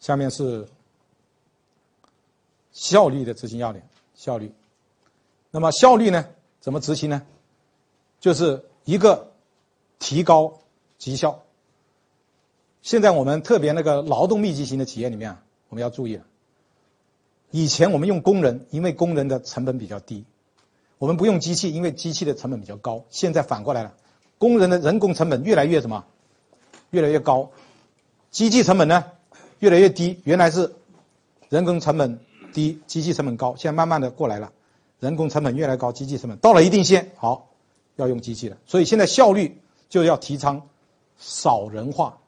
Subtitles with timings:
[0.00, 0.66] 下面是
[2.72, 4.52] 效率的执行要点，效率。
[5.50, 6.26] 那么效率呢？
[6.60, 7.22] 怎么执行呢？
[8.18, 9.32] 就是一个
[9.98, 10.60] 提高
[10.98, 11.42] 绩效。
[12.82, 16.24] 现在我们特别那个劳动密集型的企业里面啊，我们要注意了。
[17.50, 20.24] 以前我们用工人，因为工人的成本比较低；
[20.98, 23.04] 我们不用机器，因为机器的成本比较高。
[23.10, 23.94] 现在反过来了，
[24.38, 26.06] 工人的人工成本越来越什么？
[26.90, 27.50] 越来越高，
[28.30, 29.04] 机器成本呢
[29.60, 30.20] 越来越低。
[30.24, 30.70] 原来是
[31.48, 32.18] 人工成本
[32.52, 34.52] 低，机器成本高，现在慢慢的过来了，
[34.98, 37.48] 人工成本越来越高，机器成本到了一定线，好，
[37.96, 38.56] 要用机器了。
[38.66, 39.56] 所以现在效率
[39.88, 40.60] 就要提倡
[41.18, 42.18] 少人化、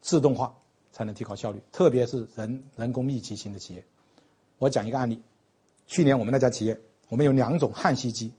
[0.00, 0.54] 自动化，
[0.92, 1.60] 才能提高效率。
[1.72, 3.84] 特别是人人工密集型的企业。
[4.58, 5.20] 我讲一个案例，
[5.86, 6.78] 去年我们那家企业，
[7.08, 8.32] 我们有两种焊锡机，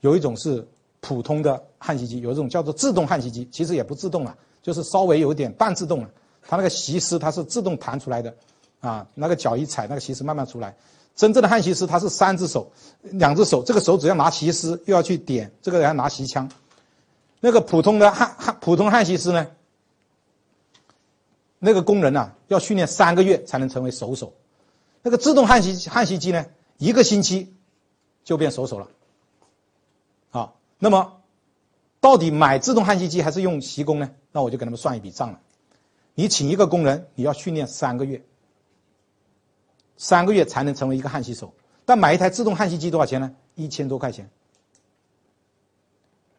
[0.00, 0.66] 有一种是
[1.00, 4.36] 普通的焊锡机，有一种叫做自动焊锡机，其实也不自动了。
[4.60, 6.10] 就是稍微有点半自动了，
[6.48, 8.34] 它那个席丝它是自动弹出来的，
[8.80, 10.74] 啊，那个脚一踩，那个席丝慢慢出来。
[11.14, 16.50] 真正的焊锡师他是三只手，两只手，这个手只要拿锡丝，又要去点，这个要拿锡枪。
[17.40, 19.46] 那个普通的焊焊普通焊锡师呢，
[21.58, 24.32] 那个工人呐要训练三个月才能成为熟手，
[25.02, 26.46] 那个自动焊锡焊锡机呢，
[26.78, 27.54] 一个星期
[28.24, 28.88] 就变熟手了。
[30.30, 31.14] 啊，那么。
[32.00, 34.08] 到底买自动焊锡机还是用锡工呢？
[34.30, 35.40] 那我就给他们算一笔账了。
[36.18, 38.20] 你请一个工人，你要训练三个月，
[39.96, 41.54] 三个月才能成为一个焊锡手。
[41.84, 43.36] 但买一台自动焊锡机多少钱呢？
[43.54, 44.28] 一千多块钱。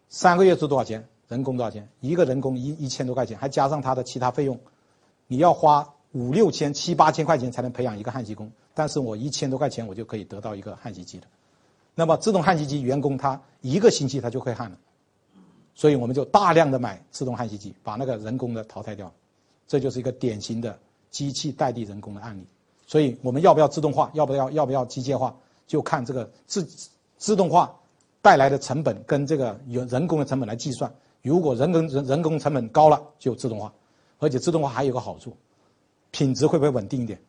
[0.10, 1.08] 三个月是多少钱？
[1.30, 1.88] 人工多少钱？
[2.02, 4.60] 一个人工一一千多块钱，还加上他的其他费用，
[5.28, 8.52] 你要花五六千、七八千块钱才能培养一个焊锡工。
[8.74, 11.24] 但是我一千多块钱，我就可以得到一个焊锡机了。
[11.96, 14.78] 那么自动焊锡机员工他一个星期他就会焊了。
[15.74, 19.14] 所以我们就大量的买自动焊锡机，把那个人工的淘汰掉，
[19.70, 20.78] 这就是一个典型的
[21.10, 22.46] 机器代替人工的案例。
[22.86, 25.34] 所以我们要不要自动化，要不要要不要机械化，
[25.66, 26.68] 就看这个自
[27.18, 27.74] 自动化
[28.22, 30.94] 带来的成本跟这个有人工的成本来计算。
[31.22, 33.72] 如果人工人人工成本高了，就自动化，
[34.18, 35.38] 而且自动化还有个好处，
[36.12, 37.22] 品质会不会稳定一点？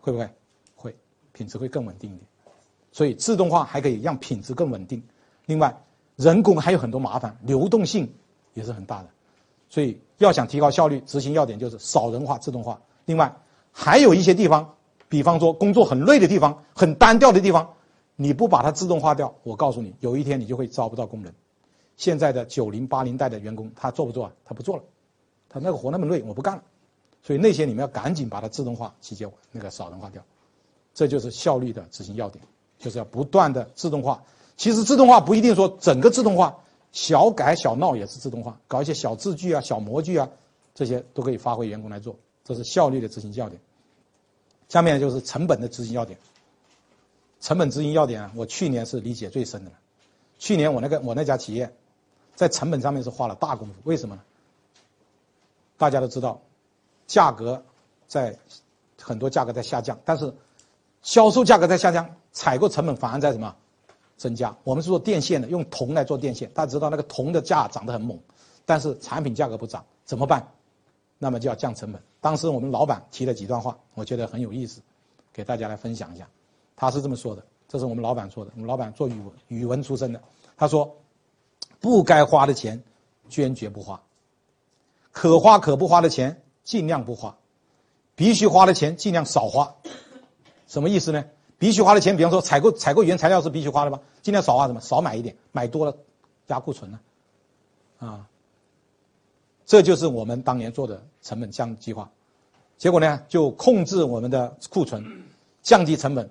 [0.00, 0.30] 会不会？
[0.76, 0.96] 会，
[1.32, 2.26] 品质会更稳定一点。
[2.92, 5.02] 所以自动化还可以让品质更稳定。
[5.46, 5.74] 另外。
[6.16, 8.08] 人工还有很多麻烦，流动性
[8.52, 9.08] 也是很大的，
[9.74, 12.80] 所以要想提高效率，执行要点就是少人化、自动化。
[13.06, 13.34] 另外，
[13.72, 14.76] 还有一些地方，
[15.08, 17.74] 比方说工作很累的地方、很单调的地方，
[18.14, 21.34] 你不把它自动化掉，我告诉你，有一天你就会招不到工人。
[21.96, 24.32] 现在的九零八零代的员工，他做不做啊？
[24.44, 24.84] 他不做了，
[25.48, 26.62] 他那个活那么累，我不干了。
[27.20, 30.22] 所以那些你们要赶紧把它自动化、机械化、那个少人化掉，
[30.94, 32.44] 这就是效率的执行要点，
[32.78, 34.22] 就是要不断的自动化。
[34.56, 36.60] 其实自动化不一定说整个自动化，
[36.94, 40.28] 小改小闹也是自动化，搞一些小字句啊、小模具啊，
[40.76, 43.60] 这些都可以发挥员工来做，这是效率的执行要点。
[44.68, 46.16] 下面就是成本的执行要点。
[47.40, 49.76] 成本执行要点啊，我去年是理解最深的了。
[50.38, 51.74] 去年我那个我那家企业，
[52.36, 54.22] 在成本上面是花了大功夫，为什么呢？
[55.76, 56.40] 大家都知道，
[57.08, 57.64] 价格
[58.06, 58.38] 在
[59.02, 60.32] 很多价格在下降，但是
[61.02, 63.56] 销售价格在下降，采购成本反而在什么？
[64.24, 66.50] 增加，我们是做电线的，用铜来做电线。
[66.54, 68.18] 大家知道那个铜的价涨得很猛，
[68.64, 70.48] 但是产品价格不涨，怎么办？
[71.18, 72.00] 那么就要降成本。
[72.22, 74.80] 当时我们老板提了几段话，我觉得很有意思，
[75.30, 76.26] 给大家来分享一下。
[76.74, 78.50] 他是这么说的，这是我们老板说的。
[78.54, 80.22] 我们老板做语文语文出身的，
[80.56, 80.96] 他说
[81.80, 82.82] ：“不该花的钱，
[83.28, 84.00] 坚决不花；
[85.12, 87.36] 可花可不花的钱，尽量不花；
[88.14, 89.74] 必须花的钱，尽量少花。”
[90.66, 91.26] 什么意思呢？
[91.58, 94.00] 必须花的钱，比方说采购采购原材料是必须花的吗？
[94.22, 94.80] 尽量少花什么？
[94.80, 95.96] 少买一点，买多了
[96.48, 97.00] 压库存了，
[97.98, 98.26] 啊，
[99.64, 102.10] 这就是我们当年做的成本降计划，
[102.76, 105.02] 结果呢就控制我们的库存，
[105.62, 106.22] 降低成本，